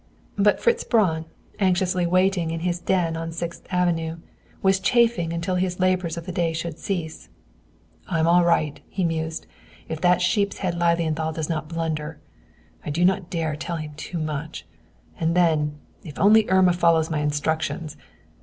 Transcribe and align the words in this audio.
But 0.39 0.59
Fritz 0.59 0.83
Braun, 0.83 1.25
anxiously 1.59 2.07
waiting 2.07 2.49
in 2.49 2.61
his 2.61 2.79
den 2.79 3.15
on 3.15 3.31
Sixth 3.31 3.67
Avenue, 3.69 4.17
was 4.63 4.79
chafing 4.79 5.31
until 5.31 5.53
his 5.57 5.79
labors 5.79 6.17
of 6.17 6.25
the 6.25 6.31
day 6.31 6.53
should 6.53 6.79
cease. 6.79 7.29
"I'm 8.07 8.25
all 8.27 8.43
right," 8.43 8.81
he 8.89 9.03
mused, 9.05 9.45
"if 9.87 10.01
that 10.01 10.19
sheepshead 10.19 10.73
Lilienthal 10.73 11.33
does 11.33 11.49
not 11.49 11.69
blunder. 11.69 12.19
I 12.83 12.89
do 12.89 13.05
not 13.05 13.29
dare 13.29 13.51
to 13.51 13.57
tell 13.59 13.77
him 13.77 13.93
too 13.93 14.17
much. 14.17 14.65
And 15.19 15.35
then, 15.35 15.75
if 16.03 16.17
only 16.17 16.49
Irma 16.49 16.73
follows 16.73 17.11
my 17.11 17.19
instructions. 17.19 17.95